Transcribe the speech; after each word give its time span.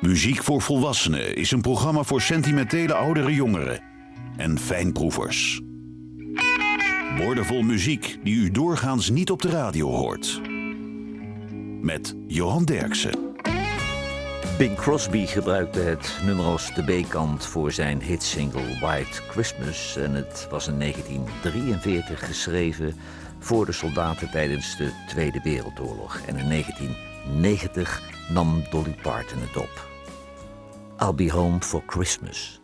Muziek 0.00 0.42
voor 0.42 0.60
Volwassenen 0.60 1.36
is 1.36 1.50
een 1.50 1.60
programma 1.60 2.02
voor 2.02 2.20
sentimentele 2.20 2.94
oudere 2.94 3.34
jongeren 3.34 3.80
en 4.36 4.58
fijnproevers. 4.58 5.60
Woordenvol 7.18 7.62
muziek 7.62 8.18
die 8.24 8.34
u 8.34 8.50
doorgaans 8.50 9.10
niet 9.10 9.30
op 9.30 9.42
de 9.42 9.48
radio 9.48 9.88
hoort. 9.88 10.40
Met 11.80 12.14
Johan 12.26 12.64
Derksen. 12.64 13.18
Bing 14.58 14.76
Crosby 14.76 15.26
gebruikte 15.26 15.80
het 15.80 16.20
nummer 16.24 16.44
als 16.44 16.74
de 16.74 16.82
B-kant 16.82 17.46
voor 17.46 17.72
zijn 17.72 18.02
hitsingle 18.02 18.78
White 18.80 19.22
Christmas. 19.28 19.96
En 19.96 20.14
het 20.14 20.46
was 20.50 20.68
in 20.68 20.78
1943 20.78 22.26
geschreven 22.26 22.94
voor 23.38 23.66
de 23.66 23.72
soldaten 23.72 24.30
tijdens 24.30 24.76
de 24.76 24.90
Tweede 25.08 25.40
Wereldoorlog. 25.42 26.20
En 26.26 26.36
in 26.36 26.48
1990 26.48 28.02
nam 28.28 28.62
Dolly 28.70 28.94
Parton 29.02 29.40
het 29.40 29.56
op. 29.56 29.89
I'll 31.00 31.14
be 31.14 31.28
home 31.28 31.60
for 31.60 31.80
Christmas. 31.82 32.58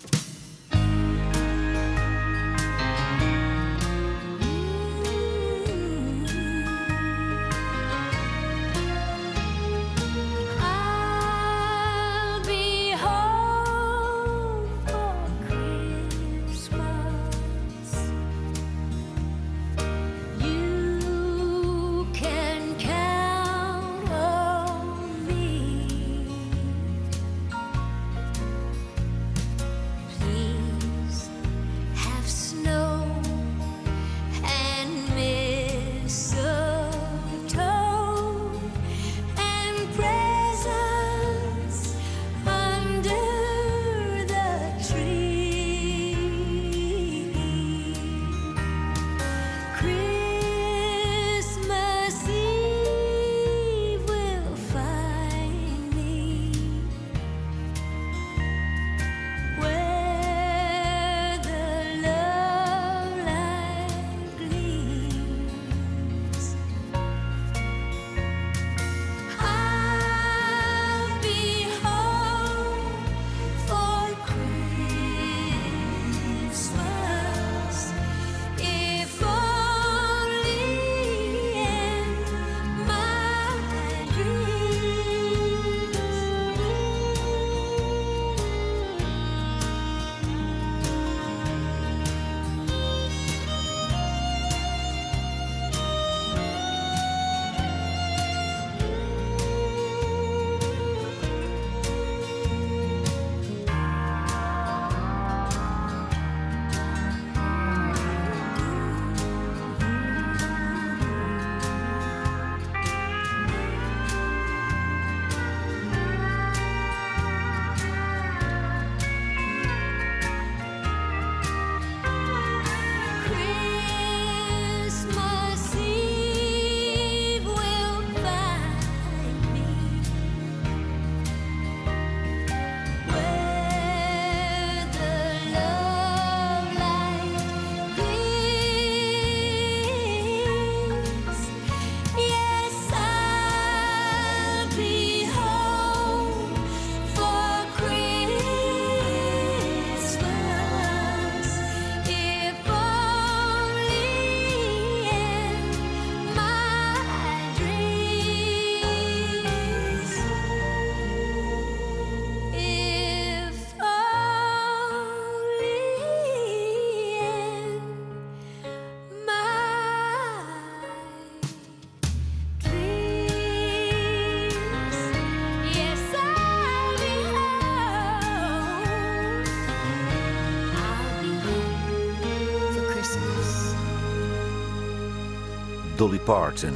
Parton, 186.15 186.75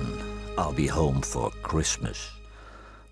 I'll 0.59 0.75
be 0.75 0.89
home 0.89 1.23
for 1.23 1.53
Christmas. 1.63 2.41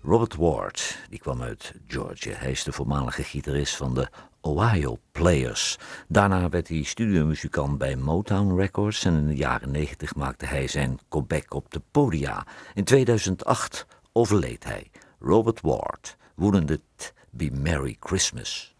Robert 0.03 0.35
Ward, 0.35 0.97
die 1.09 1.19
kwam 1.19 1.41
uit 1.41 1.73
Georgia. 1.87 2.33
Hij 2.35 2.51
is 2.51 2.63
de 2.63 2.71
voormalige 2.71 3.23
gitarist 3.23 3.75
van 3.75 3.93
de 3.93 4.07
Ohio 4.41 4.97
Players. 5.11 5.77
Daarna 6.07 6.49
werd 6.49 6.67
hij 6.67 6.83
studiomuzikant 6.83 7.77
bij 7.77 7.95
Motown 7.95 8.55
Records 8.55 9.05
en 9.05 9.15
in 9.15 9.27
de 9.27 9.35
jaren 9.35 9.71
90 9.71 10.15
maakte 10.15 10.45
hij 10.45 10.67
zijn 10.67 10.99
comeback 11.09 11.53
op 11.53 11.71
de 11.71 11.81
podia. 11.91 12.45
In 12.73 12.83
2008 12.83 13.85
overleed 14.11 14.63
hij. 14.63 14.91
Robert 15.19 15.61
Ward, 15.61 16.17
wouldn't 16.35 16.69
it 16.69 17.13
be 17.29 17.51
Merry 17.51 17.95
Christmas? 17.99 18.75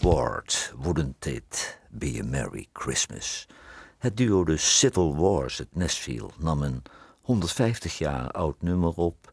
Ward, 0.00 0.72
Wouldn't 0.76 1.26
It 1.26 1.78
Be 1.90 2.18
a 2.20 2.24
Merry 2.24 2.66
Christmas? 2.72 3.46
Het 3.98 4.16
duo 4.16 4.44
de 4.44 4.56
Civil 4.56 5.16
Wars 5.16 5.58
uit 5.58 5.76
Nashville 5.76 6.30
nam 6.38 6.62
een 6.62 6.82
150 7.20 7.98
jaar 7.98 8.30
oud 8.30 8.62
nummer 8.62 8.94
op. 8.94 9.32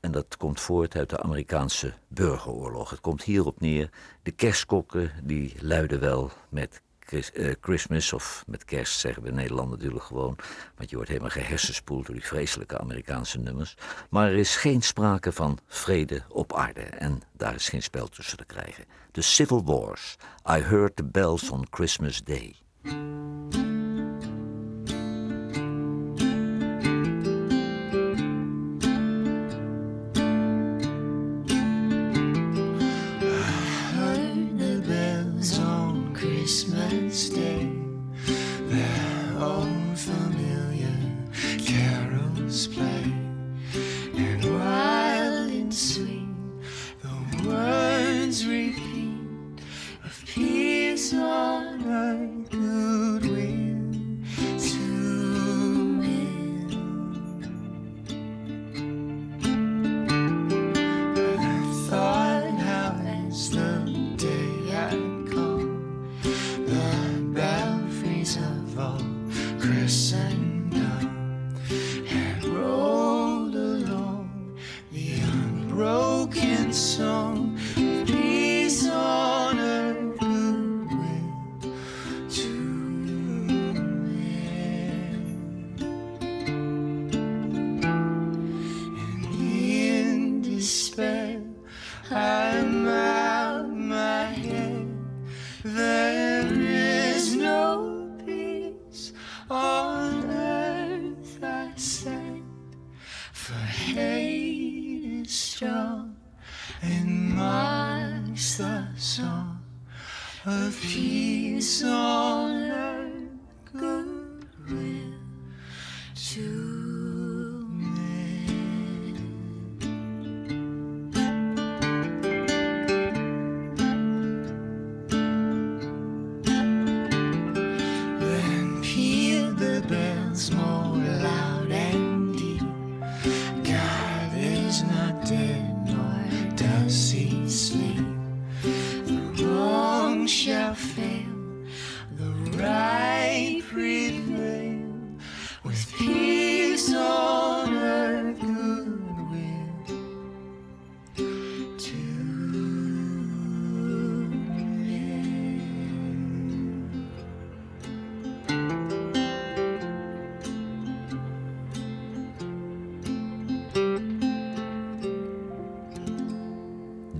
En 0.00 0.12
dat 0.12 0.36
komt 0.36 0.60
voort 0.60 0.96
uit 0.96 1.10
de 1.10 1.22
Amerikaanse 1.22 1.92
burgeroorlog. 2.08 2.90
Het 2.90 3.00
komt 3.00 3.22
hierop 3.22 3.60
neer. 3.60 3.90
De 4.22 4.30
kerstkokken 4.30 5.12
die 5.22 5.54
luiden 5.60 6.00
wel 6.00 6.30
met 6.48 6.82
Eh, 7.12 7.52
Christmas 7.60 8.12
of 8.12 8.44
met 8.46 8.64
kerst 8.64 8.98
zeggen 8.98 9.22
we 9.22 9.28
in 9.28 9.34
Nederland 9.34 9.70
natuurlijk 9.70 10.04
gewoon. 10.04 10.36
Want 10.76 10.90
je 10.90 10.96
wordt 10.96 11.10
helemaal 11.10 11.30
gehersenspoeld 11.30 12.06
door 12.06 12.14
die 12.14 12.24
vreselijke 12.24 12.78
Amerikaanse 12.78 13.38
nummers. 13.38 13.76
Maar 14.10 14.28
er 14.28 14.36
is 14.36 14.56
geen 14.56 14.82
sprake 14.82 15.32
van 15.32 15.58
vrede 15.66 16.22
op 16.28 16.54
aarde. 16.54 16.80
En 16.80 17.22
daar 17.32 17.54
is 17.54 17.68
geen 17.68 17.82
spel 17.82 18.08
tussen 18.08 18.36
te 18.36 18.44
krijgen. 18.44 18.84
The 19.12 19.22
Civil 19.22 19.64
Wars. 19.64 20.16
I 20.50 20.60
heard 20.60 20.96
the 20.96 21.04
bells 21.04 21.50
on 21.50 21.66
Christmas 21.70 22.22
Day. 22.24 22.56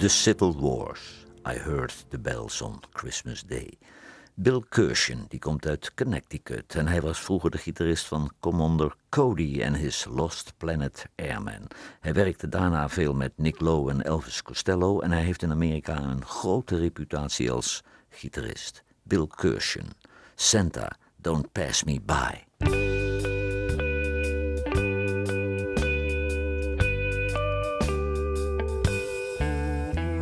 The 0.09 0.15
Civil 0.15 0.55
Wars. 0.55 1.27
I 1.45 1.55
heard 1.55 1.93
the 2.09 2.19
bells 2.19 2.63
on 2.63 2.81
Christmas 2.93 3.43
Day. 3.43 3.79
Bill 4.35 4.65
Kirshen, 4.69 5.27
die 5.29 5.39
komt 5.39 5.67
uit 5.67 5.95
Connecticut 5.95 6.75
en 6.75 6.87
hij 6.87 7.01
was 7.01 7.21
vroeger 7.21 7.51
de 7.51 7.59
gitarist 7.59 8.07
van 8.07 8.31
Commander 8.41 8.95
Cody 9.09 9.61
en 9.63 9.75
his 9.75 10.07
Lost 10.11 10.53
Planet 10.57 11.07
Airmen. 11.17 11.67
Hij 12.01 12.15
werkte 12.15 12.49
daarna 12.49 12.89
veel 12.89 13.15
met 13.15 13.33
Nick 13.37 13.61
Lowe 13.61 13.91
en 13.91 14.03
Elvis 14.03 14.43
Costello 14.43 15.01
en 15.01 15.11
hij 15.11 15.23
heeft 15.23 15.43
in 15.43 15.51
Amerika 15.51 16.03
een 16.03 16.25
grote 16.25 16.77
reputatie 16.77 17.51
als 17.51 17.83
gitarist. 18.09 18.83
Bill 19.03 19.27
Kirshen, 19.35 19.89
Santa, 20.35 20.97
Don't 21.17 21.53
Pass 21.53 21.85
Me 21.85 22.01
By. 22.01 22.48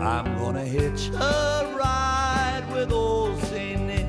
I'm 0.06 0.38
gonna 0.38 0.64
hitch 0.64 1.08
a 1.08 1.75
ride 1.76 2.64
with 2.72 2.92
old 2.92 3.42
Saint 3.46 3.82
Nick. 3.88 4.06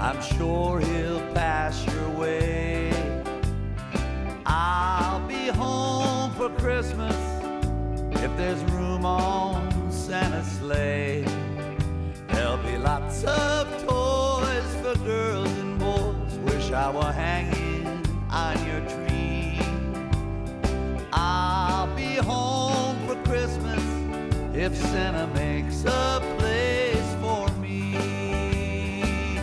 I'm 0.00 0.20
sure 0.22 0.80
he'll 0.80 1.20
pass 1.34 1.84
your 1.92 2.08
way. 2.08 2.90
I'll 4.46 5.20
be 5.28 5.48
home 5.48 6.32
for 6.36 6.48
Christmas 6.58 7.14
if 8.24 8.34
there's 8.38 8.62
room 8.72 9.04
on 9.04 9.92
Santa's 9.92 10.50
sleigh. 10.52 11.26
There'll 12.28 12.56
be 12.56 12.78
lots 12.78 13.22
of 13.24 13.68
toys 13.86 14.74
for 14.80 14.98
girls 15.04 15.52
and 15.58 15.78
boys. 15.78 16.32
Wish 16.50 16.72
I 16.72 16.90
were 16.90 17.12
hanging 17.12 17.55
if 24.66 24.76
Santa 24.76 25.28
makes 25.28 25.84
a 25.84 26.20
place 26.38 27.14
for 27.20 27.48
me. 27.60 29.38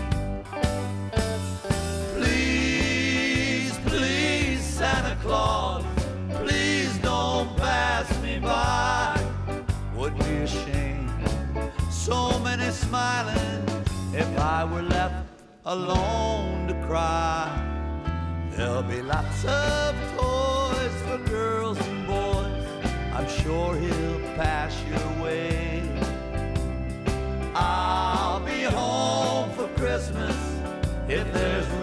Please, 2.13 3.79
please, 3.85 4.61
Santa 4.61 5.15
Claus, 5.21 5.85
please 6.41 6.97
don't 6.97 7.55
pass 7.55 8.07
me 8.21 8.37
by. 8.37 9.17
Would 9.95 10.17
be 10.17 10.35
a 10.43 10.47
shame, 10.47 11.09
so 11.89 12.37
many 12.39 12.69
smiling 12.71 13.63
if 14.13 14.29
I 14.37 14.65
were 14.65 14.81
left 14.81 15.25
alone 15.65 16.67
to 16.67 16.73
cry. 16.85 17.47
There'll 18.51 18.83
be 18.83 19.01
lots 19.01 19.45
of 19.45 19.95
toys 20.17 20.95
for 21.05 21.17
girls 21.29 21.79
and 21.87 22.07
boys. 22.07 22.67
I'm 23.13 23.29
sure 23.29 23.77
he'll 23.77 24.22
if 31.13 31.31
there's 31.31 31.82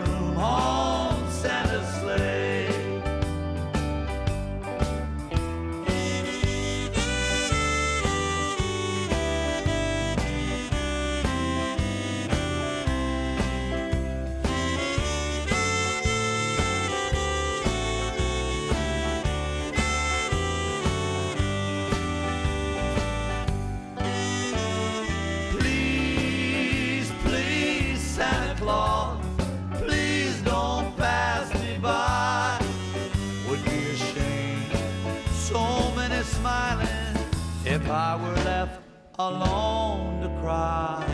alone 39.29 40.21
to 40.23 40.29
cry. 40.41 41.05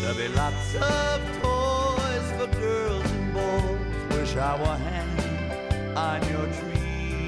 There'll 0.00 0.16
be 0.16 0.28
lots 0.28 0.74
of 0.76 1.20
toys 1.42 2.26
for 2.36 2.48
girls 2.60 3.10
and 3.10 3.34
boys. 3.34 4.16
Wish 4.16 4.36
I 4.36 4.52
were 4.62 4.80
hanging 4.90 5.96
on 5.96 6.20
your 6.32 6.46
tree. 6.58 7.26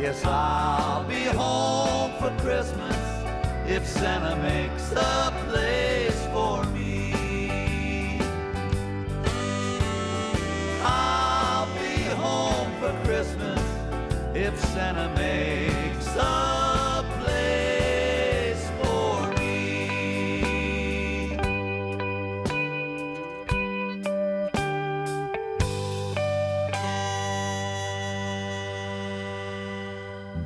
Yes, 0.00 0.24
I'll 0.24 1.04
be 1.04 1.24
home 1.42 2.12
for 2.20 2.32
Christmas 2.42 2.96
if 3.66 3.86
Santa 3.86 4.36
makes 4.36 4.92
a 4.92 5.32
place 5.48 6.20
for 6.32 6.64
me. 6.76 8.18
I'll 10.82 11.68
be 11.82 11.96
home 12.24 12.70
for 12.80 12.92
Christmas 13.06 13.60
if 14.34 14.58
Santa 14.72 15.08
makes 15.14 15.53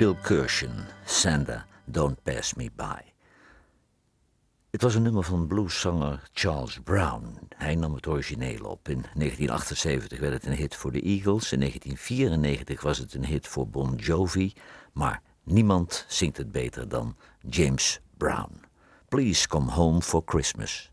Bill 0.09 0.17
Kirshen, 0.23 0.87
Santa, 1.05 1.67
Don't 1.85 2.23
Pass 2.25 2.55
Me 2.55 2.71
By. 2.77 3.01
Het 4.71 4.83
was 4.83 4.95
een 4.95 5.03
nummer 5.03 5.23
van 5.23 5.47
blueszanger 5.47 6.29
Charles 6.33 6.79
Brown. 6.85 7.39
Hij 7.57 7.75
nam 7.75 7.95
het 7.95 8.07
origineel 8.07 8.65
op. 8.65 8.89
In 8.89 9.05
1978 9.15 10.19
werd 10.19 10.33
het 10.33 10.47
een 10.47 10.57
hit 10.57 10.75
voor 10.75 10.93
de 10.93 11.01
Eagles. 11.01 11.53
In 11.53 11.59
1994 11.59 12.83
was 12.83 12.99
het 12.99 13.15
een 13.15 13.25
hit 13.25 13.47
voor 13.47 13.69
Bon 13.69 13.95
Jovi. 13.95 14.53
Maar 14.93 15.23
niemand 15.43 16.05
zingt 16.09 16.37
het 16.37 16.53
beter 16.53 16.89
dan 16.89 17.17
James 17.49 18.01
Brown. 18.17 18.61
Please 19.09 19.49
come 19.49 19.71
home 19.71 20.03
for 20.03 20.23
Christmas. 20.25 20.91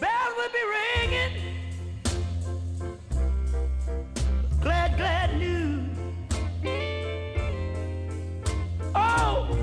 bells 0.00 0.34
will 0.36 0.52
be 0.52 0.64
ringing. 0.76 1.47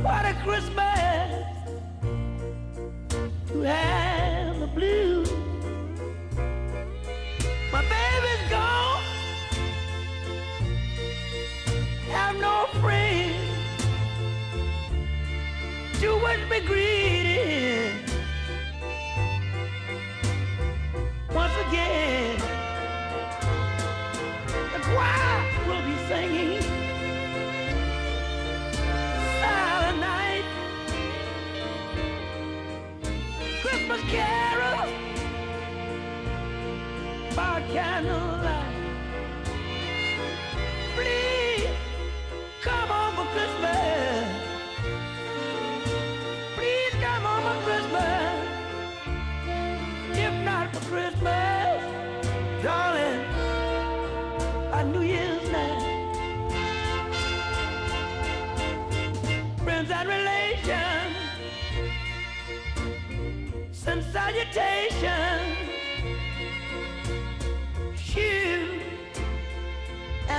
What 0.05 0.23
a 0.23 0.35
Christmas 0.43 1.29
to 3.47 3.61
have 3.61 4.59
the 4.59 4.67
blues. 4.67 5.31
My 7.73 7.81
baby's 7.93 8.43
gone. 8.51 9.01
Have 12.11 12.35
no 12.39 12.67
friends. 12.81 13.35
You 15.99 16.13
would 16.23 16.49
be 16.51 16.59
greeted 16.67 17.74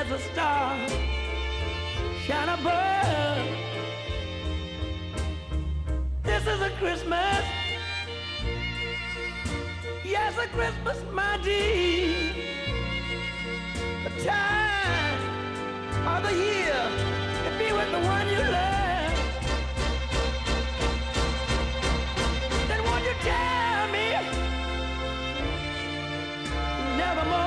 as 0.07 0.21
a 0.21 0.33
star, 0.33 0.77
shine 2.25 2.49
above. 2.49 3.47
This 6.23 6.47
is 6.47 6.61
a 6.61 6.71
Christmas. 6.79 7.45
Yes, 10.05 10.39
a 10.39 10.47
Christmas, 10.49 11.03
my 11.13 11.39
dear. 11.43 12.33
The 14.05 14.25
time 14.25 15.21
of 16.13 16.23
the 16.23 16.35
year 16.35 16.83
to 17.45 17.51
be 17.59 17.73
with 17.73 17.91
the 17.91 18.01
one 18.15 18.29
you 18.29 18.39
love. 18.39 19.15
Then 22.69 22.85
won't 22.85 23.05
you 23.05 23.15
tell 23.23 23.89
me 23.89 24.07
never 26.97 27.46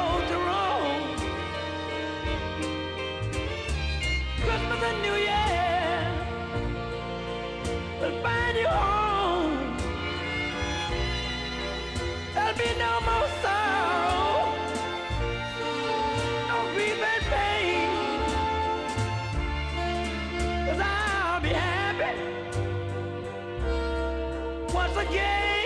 once 24.95 25.07
again. 25.07 25.58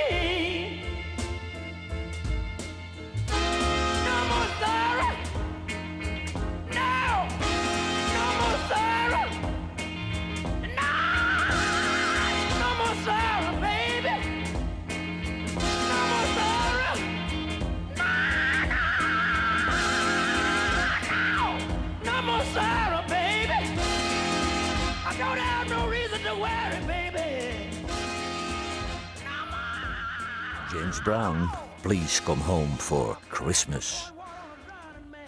James 30.73 31.01
Brown, 31.01 31.49
please 31.81 32.23
come 32.23 32.41
home 32.41 32.77
for 32.77 33.17
Christmas. 33.29 34.11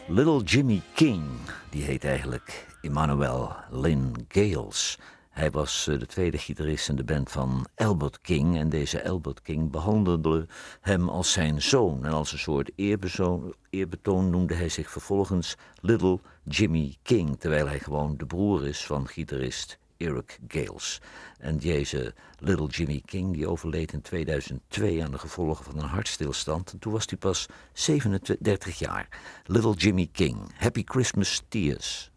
Little 0.07 0.41
Jimmy 0.43 0.81
King, 0.93 1.23
die 1.69 1.83
heet 1.83 2.03
eigenlijk 2.03 2.67
Emmanuel 2.81 3.55
Lynn 3.69 4.25
Gales. 4.27 4.99
Hij 5.29 5.51
was 5.51 5.87
eh, 5.87 5.99
de 5.99 6.05
tweede 6.05 6.37
gitarist 6.37 6.89
in 6.89 6.95
de 6.95 7.03
band 7.03 7.31
van 7.31 7.65
Albert 7.75 8.21
King. 8.21 8.57
En 8.57 8.69
deze 8.69 9.09
Albert 9.09 9.41
King 9.41 9.71
behandelde 9.71 10.47
hem 10.81 11.09
als 11.09 11.31
zijn 11.31 11.61
zoon. 11.61 12.05
En 12.05 12.11
als 12.11 12.31
een 12.31 12.39
soort 12.39 12.71
eerbezoon- 12.75 13.53
eerbetoon 13.69 14.29
noemde 14.29 14.53
hij 14.53 14.69
zich 14.69 14.89
vervolgens 14.89 15.55
Little 15.81 16.19
Jimmy 16.43 16.95
King. 17.01 17.39
Terwijl 17.39 17.67
hij 17.67 17.79
gewoon 17.79 18.17
de 18.17 18.25
broer 18.25 18.67
is 18.67 18.85
van 18.85 19.07
gitarist 19.07 19.77
Eric 19.97 20.39
Gales. 20.47 21.01
En 21.39 21.57
deze 21.57 22.13
Little 22.39 22.67
Jimmy 22.67 23.01
King 23.05 23.33
die 23.33 23.47
overleed 23.47 23.93
in 23.93 24.01
2002 24.01 25.03
aan 25.03 25.11
de 25.11 25.17
gevolgen 25.17 25.65
van 25.65 25.77
een 25.77 25.87
hartstilstand. 25.87 26.71
En 26.71 26.79
toen 26.79 26.91
was 26.91 27.05
hij 27.05 27.17
pas 27.17 27.45
37 27.73 28.79
jaar. 28.79 29.07
Little 29.45 29.73
Jimmy 29.73 30.09
King, 30.11 30.37
Happy 30.55 30.81
Christmas 30.85 31.43
Tears. 31.47 32.11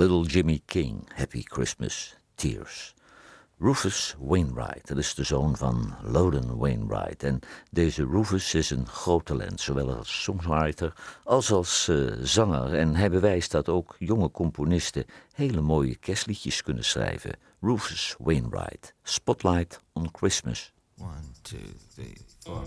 Little 0.00 0.24
Jimmy 0.24 0.62
King, 0.66 1.06
Happy 1.14 1.42
Christmas, 1.44 2.16
Tears. 2.34 2.94
Rufus 3.58 4.16
Wainwright, 4.18 4.88
dat 4.88 4.96
is 4.96 5.14
de 5.14 5.24
zoon 5.24 5.56
van 5.56 5.94
Loden 6.02 6.56
Wainwright. 6.56 7.22
En 7.22 7.38
deze 7.70 8.06
Rufus 8.06 8.54
is 8.54 8.70
een 8.70 8.86
groot 8.86 9.24
talent, 9.24 9.60
zowel 9.60 9.94
als 9.96 10.22
songwriter 10.22 10.92
als 11.24 11.52
als 11.52 11.88
eh, 11.88 11.96
zanger. 12.22 12.74
En 12.74 12.94
hij 12.94 13.10
bewijst 13.10 13.50
dat 13.50 13.68
ook 13.68 13.96
jonge 13.98 14.30
componisten 14.30 15.04
hele 15.32 15.60
mooie 15.60 15.96
kerstliedjes 15.96 16.62
kunnen 16.62 16.84
schrijven. 16.84 17.36
Rufus 17.60 18.14
Wainwright, 18.18 18.94
Spotlight 19.02 19.80
on 19.92 20.08
Christmas. 20.12 20.72
One, 20.98 21.30
two, 21.42 21.58
three, 21.94 22.16
four. 22.38 22.62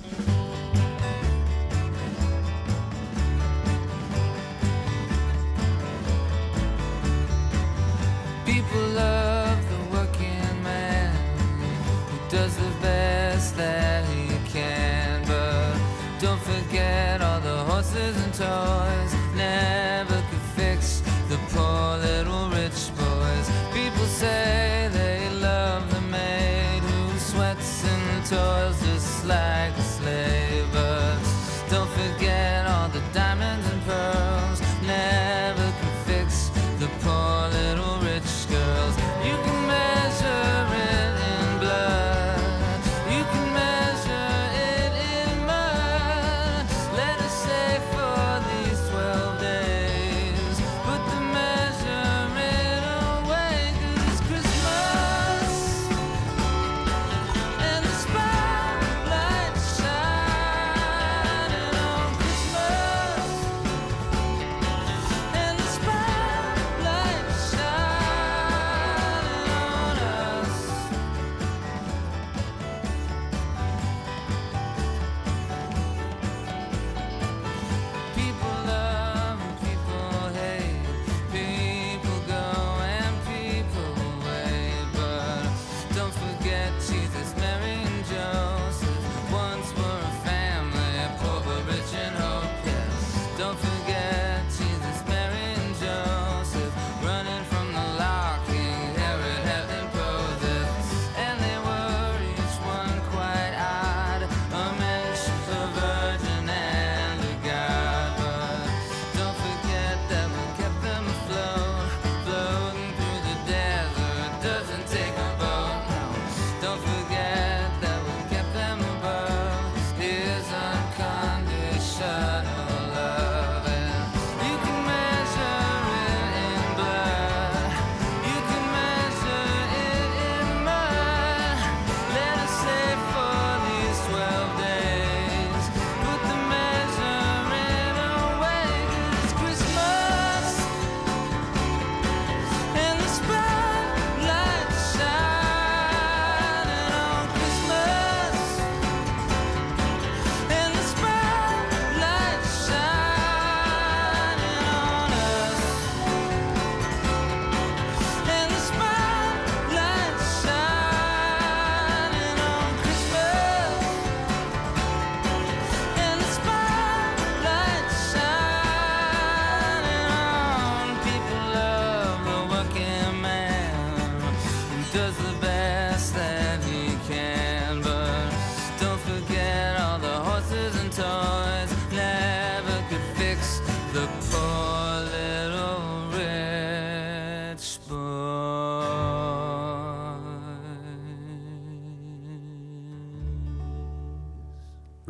mental 18.39 18.82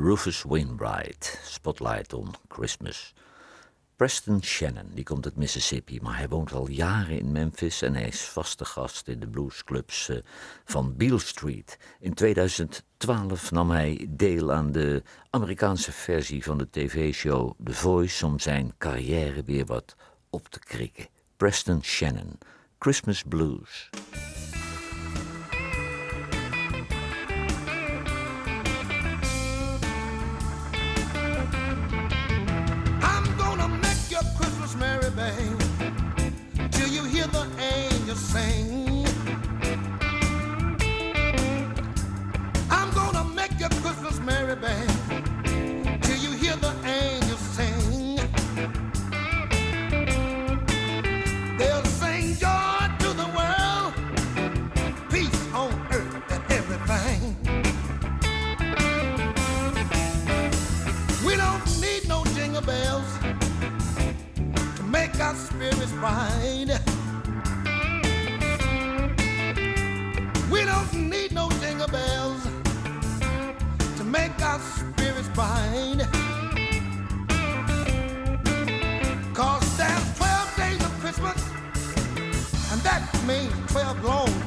Rufus 0.03 0.43
Wainwright, 0.43 1.39
Spotlight 1.43 2.13
on 2.13 2.35
Christmas. 2.49 3.13
Preston 3.95 4.43
Shannon, 4.43 4.89
die 4.93 5.03
komt 5.03 5.25
uit 5.25 5.35
Mississippi, 5.35 5.99
maar 6.01 6.17
hij 6.17 6.27
woont 6.27 6.53
al 6.53 6.69
jaren 6.69 7.19
in 7.19 7.31
Memphis 7.31 7.81
en 7.81 7.93
hij 7.93 8.07
is 8.07 8.21
vaste 8.21 8.65
gast 8.65 9.07
in 9.07 9.19
de 9.19 9.27
bluesclubs 9.27 10.09
eh, 10.09 10.17
van 10.65 10.95
Beale 10.97 11.19
Street. 11.19 11.77
In 11.99 12.13
2012 12.13 13.51
nam 13.51 13.71
hij 13.71 14.07
deel 14.09 14.51
aan 14.51 14.71
de 14.71 15.03
Amerikaanse 15.29 15.91
versie 15.91 16.43
van 16.43 16.57
de 16.57 16.69
tv-show 16.69 17.53
The 17.63 17.73
Voice 17.73 18.25
om 18.25 18.39
zijn 18.39 18.73
carrière 18.77 19.43
weer 19.43 19.65
wat 19.65 19.95
op 20.29 20.47
te 20.47 20.59
krikken. 20.59 21.07
Preston 21.37 21.83
Shannon, 21.83 22.37
Christmas 22.79 23.23
Blues. 23.27 23.89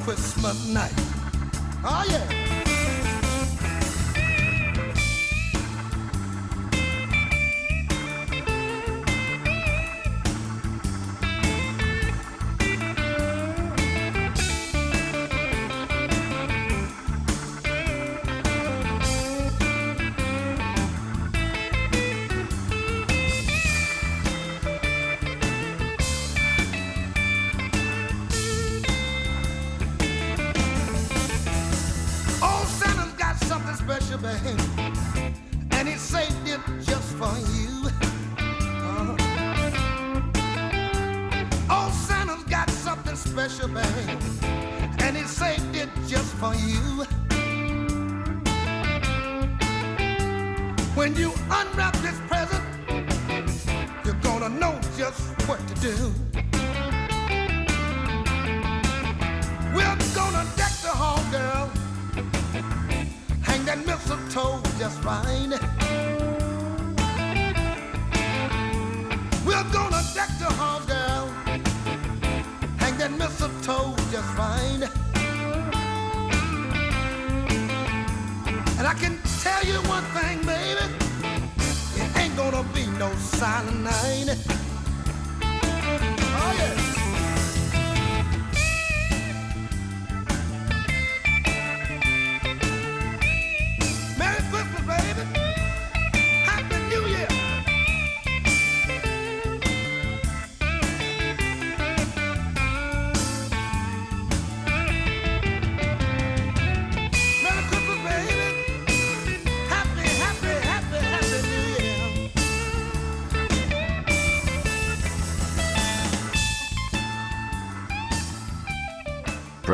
Christmas 0.07 0.69
night. 0.69 0.93
Oh, 1.83 2.05
yeah. 2.09 2.66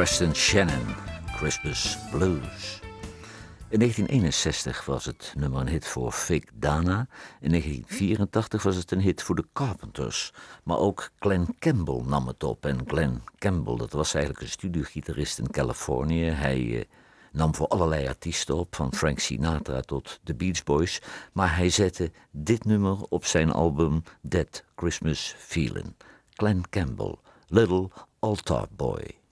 Preston 0.03 0.35
Shannon, 0.35 0.95
Christmas 1.25 1.97
Blues. 2.11 2.79
In 3.69 3.79
1961 3.79 4.85
was 4.85 5.05
het 5.05 5.33
nummer 5.37 5.61
een 5.61 5.67
hit 5.67 5.87
voor 5.87 6.13
Vic 6.13 6.49
Dana. 6.53 7.07
In 7.39 7.49
1984 7.49 8.63
was 8.63 8.75
het 8.75 8.91
een 8.91 8.99
hit 8.99 9.23
voor 9.23 9.35
de 9.35 9.45
Carpenters. 9.53 10.33
Maar 10.63 10.77
ook 10.77 11.09
Glenn 11.19 11.55
Campbell 11.59 12.01
nam 12.05 12.27
het 12.27 12.43
op. 12.43 12.65
En 12.65 12.79
Glenn 12.87 13.23
Campbell, 13.37 13.75
dat 13.75 13.91
was 13.91 14.13
eigenlijk 14.13 14.43
een 14.43 14.51
studiogitarist 14.51 15.39
in 15.39 15.51
Californië. 15.51 16.23
Hij 16.23 16.79
eh, 16.79 16.85
nam 17.31 17.55
voor 17.55 17.67
allerlei 17.67 18.07
artiesten 18.07 18.55
op, 18.55 18.75
van 18.75 18.93
Frank 18.93 19.19
Sinatra 19.19 19.81
tot 19.81 20.19
de 20.23 20.35
Beach 20.35 20.63
Boys. 20.63 21.01
Maar 21.33 21.55
hij 21.55 21.69
zette 21.69 22.11
dit 22.31 22.65
nummer 22.65 22.97
op 23.09 23.25
zijn 23.25 23.51
album 23.51 24.03
That 24.29 24.63
Christmas 24.75 25.35
Feeling. 25.37 25.95
Glenn 26.29 26.63
Campbell, 26.69 27.15
Little 27.47 27.89
Altar 28.19 28.67
Boy. 28.75 29.22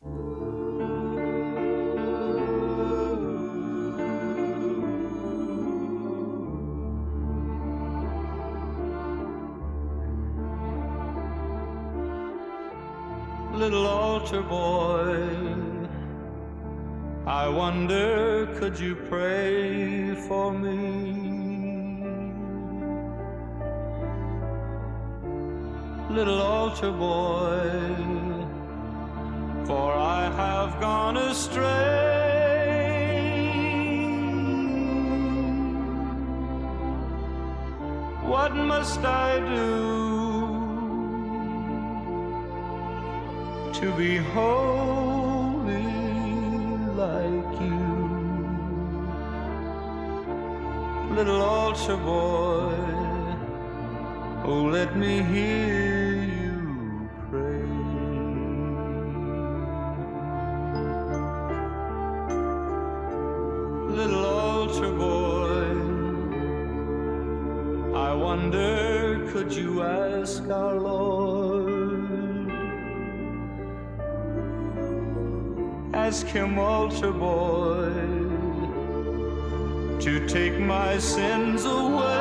Little 13.62 13.86
altar 13.86 14.42
boy. 14.42 15.28
I 17.28 17.48
wonder, 17.48 18.48
could 18.58 18.80
you 18.80 18.96
pray 18.96 20.16
for 20.28 20.52
me? 20.52 22.04
Little 26.10 26.42
altar 26.42 26.92
boy, 26.92 28.31
for 29.66 29.94
I 29.94 30.24
have 30.44 30.80
gone 30.80 31.18
astray. 31.18 32.10
What 38.24 38.56
must 38.56 39.00
I 39.00 39.40
do? 39.40 40.12
to 43.82 43.92
be 43.94 44.18
holy 44.18 45.84
like 47.04 47.54
you. 47.60 47.90
Little 51.16 51.42
altar 51.42 51.98
boy, 51.98 52.76
oh, 54.46 54.64
let 54.72 54.96
me 54.96 55.24
hear 55.24 55.91
ask 76.12 76.28
him, 76.28 76.60
altar 76.60 77.14
boy, 77.14 77.90
to 80.02 80.28
take 80.28 80.60
my 80.60 80.98
sins 80.98 81.64
away. 81.64 82.21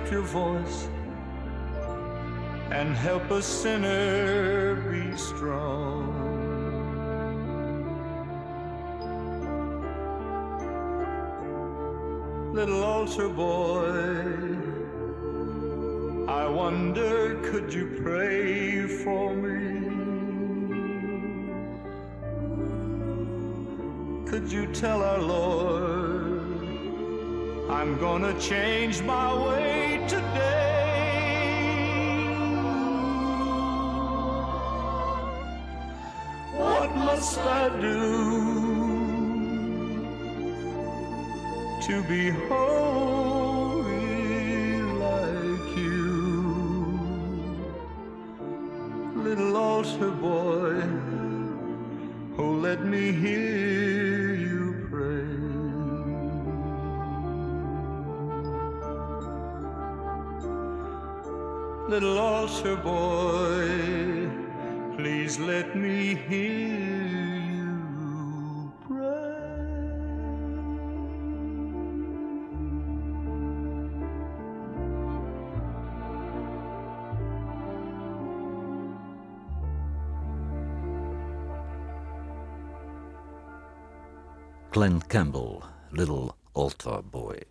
up 0.00 0.10
your 0.10 0.22
voice 0.22 0.88
and 2.70 2.94
help 2.94 3.30
a 3.30 3.42
sinner 3.42 4.76
be 4.90 5.16
strong. 5.16 6.16
Little 12.54 12.82
altar 12.82 13.28
boy, 13.28 14.56
I 16.28 16.48
wonder 16.48 17.40
could 17.50 17.72
you 17.72 18.00
pray 18.02 18.86
for 18.86 19.34
me? 19.34 19.58
Could 24.30 24.50
you 24.50 24.66
tell 24.72 25.02
our 25.02 25.18
Lord? 25.20 26.09
I'm 27.80 27.96
gonna 27.98 28.38
change 28.38 29.00
my 29.00 29.32
way 29.46 30.04
today. 30.06 30.66
What 36.58 36.94
must 36.94 37.38
I 37.38 37.70
do 37.80 37.96
to 41.86 42.02
be 42.02 42.28
holy 42.50 43.62
like 45.06 45.76
you, 45.78 47.00
little 49.14 49.56
altar 49.56 50.10
boy? 50.10 51.09
little 61.90 62.18
altar 62.20 62.76
boy, 62.76 64.30
please 64.96 65.40
let 65.40 65.74
me 65.74 66.14
hear 66.14 67.34
you 67.58 68.72
pray. 68.86 69.10
Glenn 84.70 85.00
Campbell, 85.08 85.64
Little 85.90 86.36
Altar 86.54 87.02
Boy. 87.02 87.42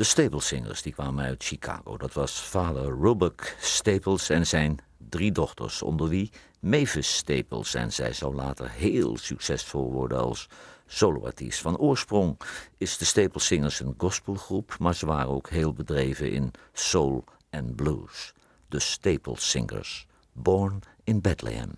De 0.00 0.06
Staple 0.06 0.40
Singers 0.40 0.82
die 0.82 0.92
kwamen 0.92 1.24
uit 1.24 1.44
Chicago. 1.44 1.96
Dat 1.96 2.12
was 2.12 2.40
vader 2.40 2.98
Rubik 3.00 3.56
Staples 3.60 4.28
en 4.28 4.46
zijn 4.46 4.78
drie 5.08 5.32
dochters, 5.32 5.82
onder 5.82 6.08
wie 6.08 6.30
Mavis 6.60 7.16
Staples. 7.16 7.74
En 7.74 7.92
zij 7.92 8.12
zou 8.12 8.34
later 8.34 8.70
heel 8.70 9.18
succesvol 9.18 9.92
worden 9.92 10.18
als 10.18 10.48
soloartiest. 10.86 11.60
Van 11.60 11.78
oorsprong 11.78 12.36
is 12.76 12.98
de 12.98 13.04
Staples 13.04 13.46
Singers 13.46 13.80
een 13.80 13.94
gospelgroep, 13.96 14.76
maar 14.78 14.94
ze 14.94 15.06
waren 15.06 15.28
ook 15.28 15.48
heel 15.48 15.72
bedreven 15.72 16.30
in 16.30 16.50
soul 16.72 17.24
en 17.50 17.74
blues. 17.74 18.32
De 18.68 18.78
Staples 18.78 19.50
Singers, 19.50 20.06
born 20.32 20.80
in 21.04 21.20
Bethlehem. 21.20 21.70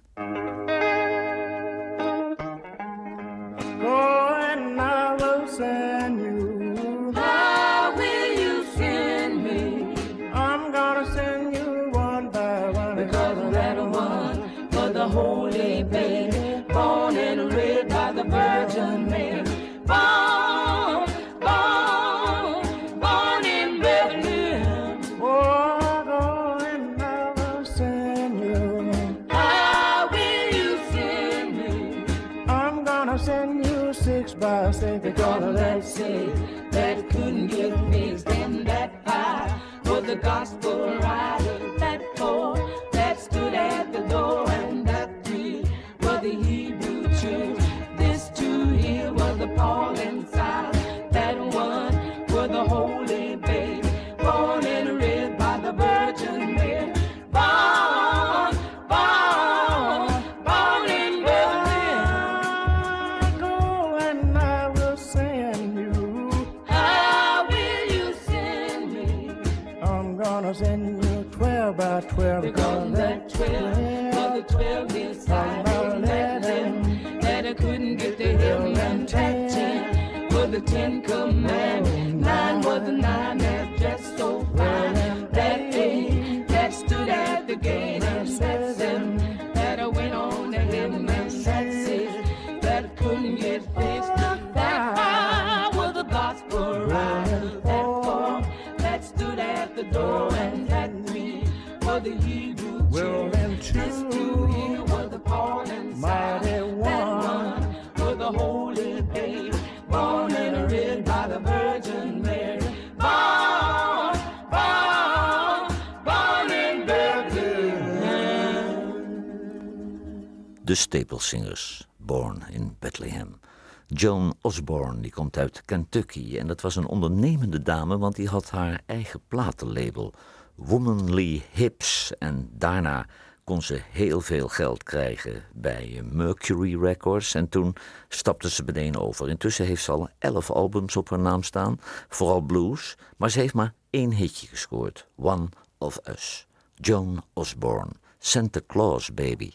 De 120.73 120.79
Staple 120.79 121.21
Singers, 121.21 121.87
Born 121.97 122.43
in 122.51 122.77
Bethlehem. 122.79 123.41
Joan 123.87 124.35
Osborne, 124.41 125.01
die 125.01 125.11
komt 125.11 125.37
uit 125.37 125.63
Kentucky 125.65 126.39
en 126.39 126.47
dat 126.47 126.61
was 126.61 126.77
een 126.77 126.87
ondernemende 126.87 127.63
dame, 127.63 127.99
want 127.99 128.17
die 128.17 128.29
had 128.29 128.51
haar 128.51 128.81
eigen 128.87 129.21
platenlabel, 129.29 130.13
Womanly 130.55 131.43
Hips. 131.51 132.13
En 132.19 132.51
daarna 132.53 133.07
kon 133.45 133.63
ze 133.63 133.81
heel 133.91 134.21
veel 134.21 134.49
geld 134.49 134.83
krijgen 134.83 135.45
bij 135.53 136.03
Mercury 136.05 136.81
Records 136.81 137.35
en 137.35 137.49
toen 137.49 137.75
stapte 138.09 138.51
ze 138.51 138.63
meteen 138.63 138.97
over. 138.97 139.29
Intussen 139.29 139.67
heeft 139.67 139.85
ze 139.85 139.93
al 139.93 140.09
elf 140.19 140.51
albums 140.51 140.97
op 140.97 141.09
haar 141.11 141.19
naam 141.19 141.43
staan, 141.43 141.81
vooral 142.09 142.41
blues, 142.41 142.97
maar 143.17 143.31
ze 143.31 143.39
heeft 143.41 143.55
maar 143.55 143.75
één 143.91 144.13
hitje 144.13 144.47
gescoord, 144.47 145.07
One 145.17 145.49
of 145.79 145.99
Us. 146.09 146.47
Joan 146.75 147.25
Osborne, 147.33 147.93
Santa 148.19 148.61
Claus 148.67 149.15
Baby. 149.15 149.53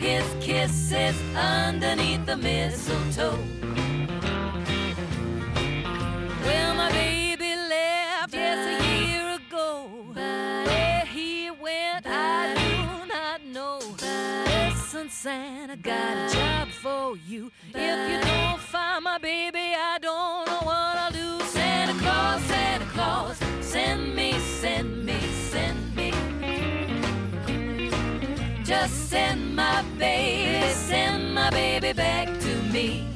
His 0.00 0.24
kisses 0.40 1.14
underneath 1.36 2.24
the 2.24 2.36
mistletoe. 2.36 3.38
Well, 6.42 6.74
my 6.74 6.90
baby 6.90 7.54
left 7.54 8.32
yes 8.32 8.60
a 8.66 8.76
year 8.88 9.36
ago. 9.36 9.90
Where 10.14 11.04
he 11.04 11.50
went, 11.50 12.06
I 12.06 12.54
do 12.54 13.06
not 13.12 13.44
know. 13.44 13.78
Listen, 14.46 15.10
Santa, 15.10 15.76
got 15.76 16.16
a 16.16 16.34
job 16.34 16.68
for 16.68 17.16
you. 17.28 17.52
If 17.74 18.10
you 18.10 18.20
don't 18.22 18.58
find 18.58 19.04
my 19.04 19.18
baby, 19.18 19.74
I 19.76 19.98
don't 20.00 20.46
know 20.46 20.62
what 20.62 20.96
I'll 20.96 21.12
do. 21.12 21.44
Santa 21.44 21.92
Claus, 22.00 22.42
Santa 22.44 22.86
Claus, 22.86 23.38
send 23.60 24.16
me, 24.16 24.38
send 24.38 24.96
me, 24.96 24.99
Just 28.80 29.10
send 29.10 29.54
my 29.54 29.82
baby, 29.98 30.66
send 30.72 31.34
my 31.34 31.50
baby 31.50 31.92
back 31.92 32.28
to 32.28 32.62
me. 32.72 33.09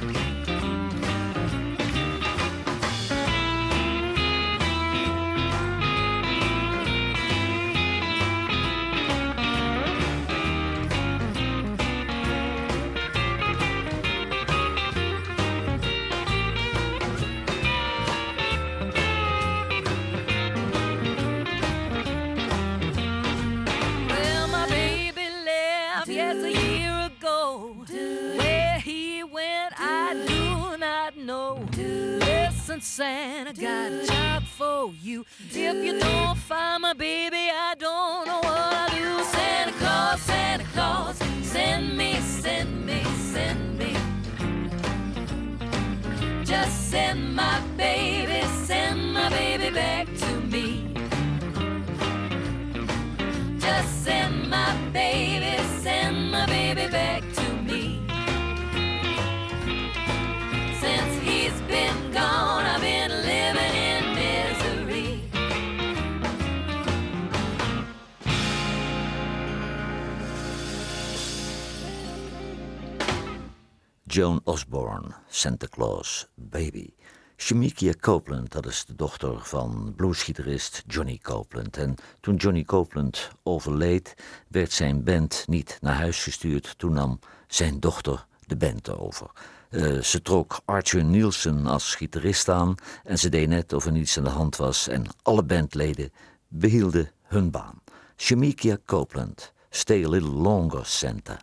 Joan 74.14 74.40
Osborne, 74.44 75.08
Santa 75.28 75.66
Claus 75.66 76.26
Baby. 76.34 76.94
Shemikia 77.36 77.92
Copeland, 78.00 78.52
dat 78.52 78.66
is 78.66 78.84
de 78.84 78.94
dochter 78.94 79.38
van 79.40 79.92
bluesgitarist 79.96 80.82
Johnny 80.86 81.18
Copeland. 81.22 81.76
En 81.76 81.94
toen 82.20 82.36
Johnny 82.36 82.64
Copeland 82.64 83.30
overleed, 83.42 84.14
werd 84.48 84.72
zijn 84.72 85.04
band 85.04 85.44
niet 85.46 85.78
naar 85.80 85.94
huis 85.94 86.22
gestuurd. 86.22 86.78
Toen 86.78 86.92
nam 86.92 87.18
zijn 87.46 87.80
dochter 87.80 88.26
de 88.46 88.56
band 88.56 88.90
over. 88.90 89.30
Eh, 89.70 89.98
ze 89.98 90.22
trok 90.22 90.60
Arthur 90.64 91.04
Nielsen 91.04 91.66
als 91.66 91.94
gitarist 91.94 92.48
aan 92.48 92.74
en 93.04 93.18
ze 93.18 93.28
deed 93.28 93.48
net 93.48 93.72
of 93.72 93.86
er 93.86 93.92
niets 93.92 94.18
aan 94.18 94.24
de 94.24 94.30
hand 94.30 94.56
was. 94.56 94.88
En 94.88 95.06
alle 95.22 95.42
bandleden 95.42 96.12
behielden 96.48 97.10
hun 97.22 97.50
baan. 97.50 97.82
Shemikia 98.16 98.78
Copeland, 98.86 99.52
Stay 99.70 100.04
a 100.04 100.08
Little 100.08 100.30
Longer, 100.30 100.86
Santa. 100.86 101.38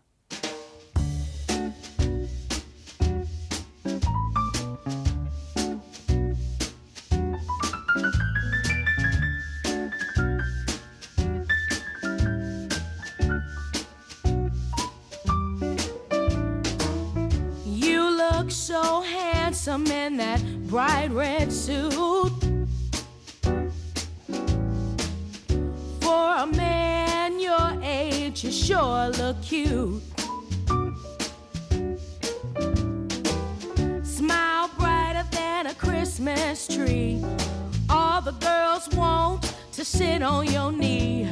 On 40.31 40.45
your 40.45 40.71
knee. 40.71 41.27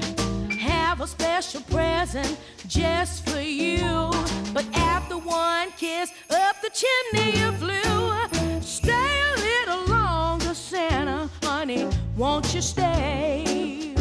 Have 0.60 1.02
a 1.02 1.08
special 1.08 1.62
present 1.62 2.38
just 2.68 3.28
for 3.28 3.42
you. 3.42 4.12
But 4.54 4.66
after 4.74 5.18
one 5.18 5.68
kiss 5.78 6.12
up 6.30 6.56
the 6.62 6.72
chimney 6.82 7.30
you 7.40 7.50
flew. 7.62 8.62
Stay 8.62 9.16
a 9.30 9.36
little 9.48 9.84
longer, 9.96 10.54
Santa, 10.54 11.30
honey. 11.44 11.88
Won't 12.18 12.54
you 12.54 12.62
stay? 12.62 13.94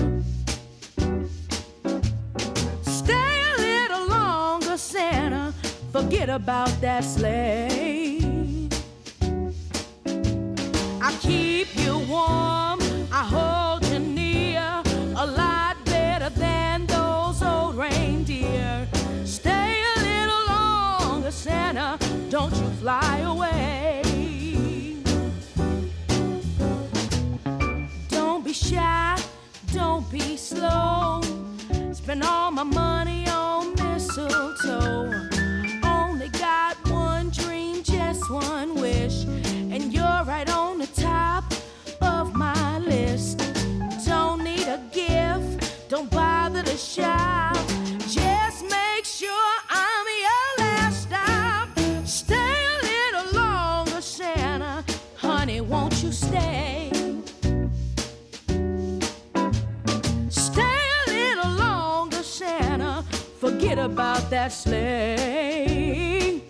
Stay 3.01 3.37
a 3.53 3.55
little 3.69 4.07
longer, 4.09 4.77
Santa. 4.77 5.55
Forget 5.93 6.29
about 6.29 6.73
that 6.81 7.05
sleigh. 7.05 8.69
I'll 11.01 11.19
keep 11.21 11.69
you 11.77 11.95
warm. 12.11 12.48
Spend 32.09 32.25
all 32.25 32.51
my 32.51 32.63
money 32.63 33.29
on 33.29 33.75
mistletoe. 33.75 35.29
Only 35.85 36.29
got 36.31 36.75
one 36.89 37.29
dream, 37.29 37.83
just 37.83 38.31
one 38.31 38.77
wish, 38.77 39.25
and 39.25 39.93
you're 39.93 40.25
right 40.25 40.49
on 40.49 40.79
the 40.79 40.87
top 40.87 41.45
of 42.01 42.35
my 42.35 42.79
list. 42.79 43.41
Don't 44.07 44.43
need 44.43 44.67
a 44.69 44.81
gift, 44.91 45.91
don't 45.91 46.11
bother 46.11 46.63
to 46.63 46.79
shop. 46.79 47.59
Just 48.07 48.63
make 48.63 48.88
about 63.93 64.30
that 64.30 64.53
sleigh. 64.53 66.43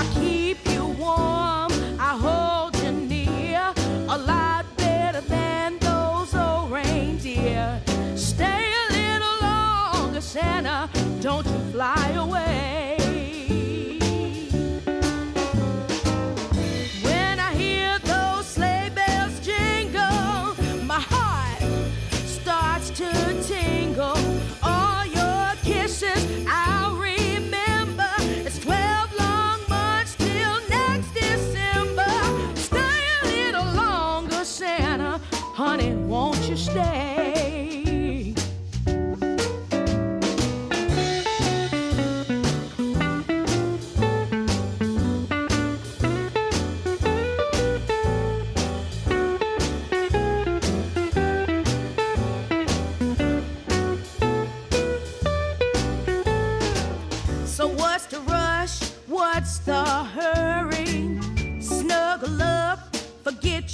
I 0.00 0.02
keep 0.14 0.58
you 0.72 0.84
warm, 1.04 1.72
I 2.08 2.12
hold 2.26 2.76
you 2.82 2.92
near, 2.92 3.72
a 4.08 4.18
lot 4.18 4.64
better 4.76 5.20
than 5.20 5.78
those 5.78 6.34
old 6.34 6.70
reindeer. 6.70 7.80
Stay 8.16 8.72
a 8.82 8.92
little 8.98 9.36
longer, 9.40 10.20
Santa, 10.20 10.88
don't 11.20 11.46
you 11.46 11.58
fly 11.72 12.10
away. 12.24 12.47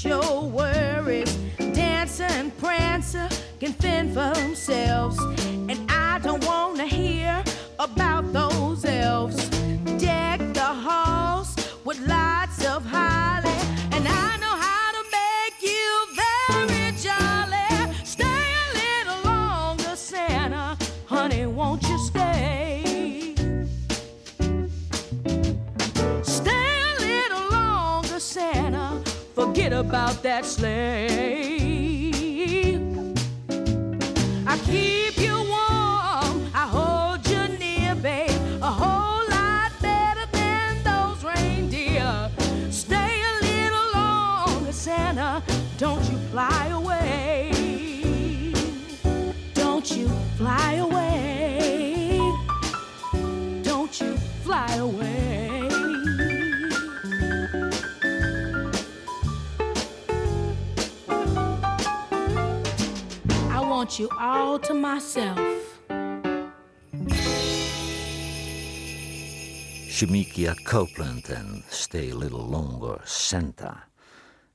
Your 0.05 0.43
worries. 0.43 1.35
Dancer 1.73 2.25
and 2.25 2.57
Prancer 2.59 3.29
can 3.61 3.73
fend 3.73 4.15
for 4.15 4.33
themselves. 4.35 5.44
About 29.75 30.23
that 30.23 30.45
sleigh. 30.45 31.34
You 63.99 64.09
all 64.19 64.59
to 64.59 64.75
myself. 64.75 65.39
Shemikia 69.89 70.55
Copeland 70.65 71.29
en 71.29 71.65
Stay 71.69 72.11
a 72.11 72.17
Little 72.17 72.43
Longer 72.43 73.01
Santa. 73.05 73.89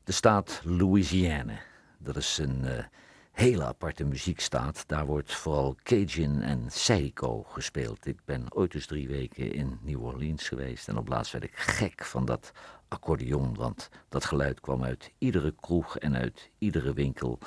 De 0.04 0.12
staat 0.12 0.62
Louisiana. 0.64 1.60
Dat 1.98 2.16
is 2.16 2.38
een 2.38 2.66
eh, 2.66 2.84
hele 3.32 3.66
aparte 3.66 4.04
muziekstaat. 4.04 4.84
Daar 4.88 5.06
wordt 5.06 5.34
vooral 5.34 5.76
Cajun 5.84 6.42
en 6.42 6.66
Seiko 6.68 7.44
gespeeld. 7.44 8.06
Ik 8.06 8.20
ben 8.26 8.46
ooit 8.50 8.74
eens 8.74 8.86
drie 8.86 9.08
weken 9.08 9.54
in 9.54 9.80
New 9.82 10.04
Orleans 10.04 10.48
geweest. 10.48 10.88
En 10.88 10.98
op 10.98 11.08
laatst 11.08 11.32
werd 11.32 11.44
ik 11.44 11.56
gek 11.56 12.06
van 12.06 12.26
dat 12.26 12.52
accordeon. 12.88 13.56
Want 13.56 13.90
dat 14.10 14.26
geluid 14.26 14.60
kwam 14.60 14.84
uit 14.84 15.12
iedere 15.18 15.54
kroeg 15.60 15.98
en 15.98 16.16
uit 16.16 16.50
iedere 16.58 16.94
winkel. 16.94 17.40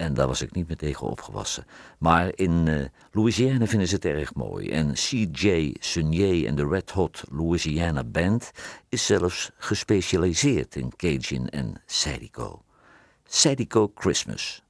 En 0.00 0.14
daar 0.14 0.26
was 0.26 0.42
ik 0.42 0.54
niet 0.54 0.68
meer 0.68 0.76
tegen 0.76 1.06
opgewassen. 1.06 1.64
Maar 1.98 2.32
in 2.34 2.68
eh, 2.68 2.84
Louisiana 3.12 3.66
vinden 3.66 3.88
ze 3.88 3.94
het 3.94 4.04
erg 4.04 4.34
mooi. 4.34 4.70
En 4.70 4.92
C.J. 4.92 5.74
Sunier 5.80 6.46
en 6.46 6.54
de 6.54 6.68
Red 6.68 6.90
Hot 6.90 7.22
Louisiana 7.30 8.04
Band 8.04 8.50
is 8.88 9.06
zelfs 9.06 9.50
gespecialiseerd 9.58 10.76
in 10.76 10.92
Cajun 10.96 11.48
en 11.48 11.82
Zydeco. 11.86 12.62
Zydeco 13.24 13.92
Christmas. 13.94 14.62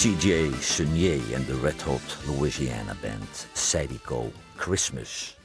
CJ 0.00 0.50
Sunier 0.60 1.34
en 1.34 1.44
de 1.44 1.60
Red 1.60 1.82
Hot 1.82 2.16
Louisiana 2.26 2.96
Band, 3.02 3.46
Zydeco 3.52 4.32
Christmas. 4.56 5.38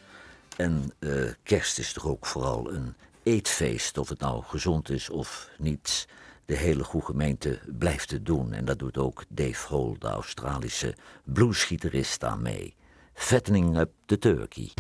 En 0.57 0.91
eh, 0.99 1.09
kerst 1.43 1.79
is 1.79 1.93
toch 1.93 2.07
ook 2.07 2.25
vooral 2.25 2.73
een 2.73 2.93
eetfeest, 3.23 3.97
of 3.97 4.09
het 4.09 4.19
nou 4.19 4.43
gezond 4.43 4.89
is 4.89 5.09
of 5.09 5.49
niet. 5.57 6.07
De 6.45 6.55
hele 6.55 6.83
goede 6.83 7.05
gemeente 7.05 7.59
blijft 7.77 8.11
het 8.11 8.25
doen 8.25 8.53
en 8.53 8.65
dat 8.65 8.79
doet 8.79 8.97
ook 8.97 9.23
Dave 9.27 9.67
Hall, 9.75 9.95
de 9.99 10.07
Australische 10.07 10.95
bluesgitarist, 11.23 12.23
aan 12.23 12.41
mee. 12.41 12.75
Fattening 13.13 13.77
up 13.77 13.91
the 14.05 14.17
turkey. 14.17 14.71